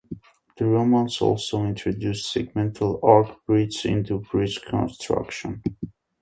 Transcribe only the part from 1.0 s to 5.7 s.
also introduced segmental arch bridges into bridge construction.